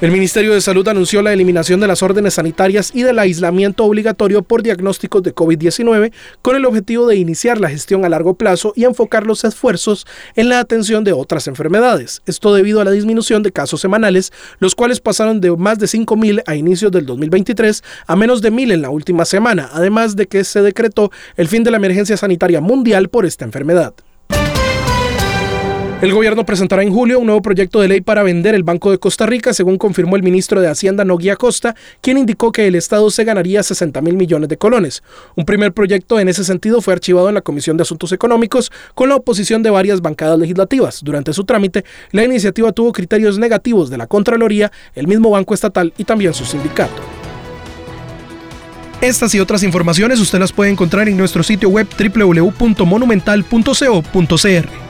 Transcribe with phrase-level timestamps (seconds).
[0.00, 4.40] El Ministerio de Salud anunció la eliminación de las órdenes sanitarias y del aislamiento obligatorio
[4.40, 6.10] por diagnósticos de COVID-19
[6.40, 10.48] con el objetivo de iniciar la gestión a largo plazo y enfocar los esfuerzos en
[10.48, 12.22] la atención de otras enfermedades.
[12.24, 16.44] Esto debido a la disminución de casos semanales, los cuales pasaron de más de 5.000
[16.46, 20.44] a inicios del 2023 a menos de 1.000 en la última semana, además de que
[20.44, 23.92] se decretó el fin de la emergencia sanitaria mundial por esta enfermedad.
[26.02, 28.96] El gobierno presentará en julio un nuevo proyecto de ley para vender el Banco de
[28.96, 33.10] Costa Rica, según confirmó el ministro de Hacienda Nogui Acosta, quien indicó que el Estado
[33.10, 35.02] se ganaría 60 mil millones de colones.
[35.36, 39.10] Un primer proyecto en ese sentido fue archivado en la Comisión de Asuntos Económicos con
[39.10, 41.02] la oposición de varias bancadas legislativas.
[41.04, 45.92] Durante su trámite, la iniciativa tuvo criterios negativos de la Contraloría, el mismo Banco Estatal
[45.98, 47.02] y también su sindicato.
[49.02, 54.89] Estas y otras informaciones usted las puede encontrar en nuestro sitio web www.monumental.co.cr.